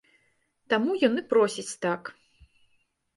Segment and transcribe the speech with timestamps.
[0.73, 2.09] Таму ён і просіць так.